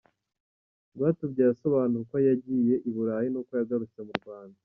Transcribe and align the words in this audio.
Rwatubyaye 0.95 1.51
asobanura 1.55 2.01
uko 2.05 2.15
yagiye 2.27 2.75
i 2.87 2.89
Burayi 2.93 3.27
n’uko 3.29 3.51
yagarutse 3.59 3.99
mu 4.07 4.13
Rwanda. 4.21 4.57